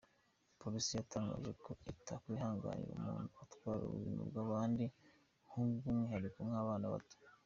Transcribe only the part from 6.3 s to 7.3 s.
ubw’abana bato.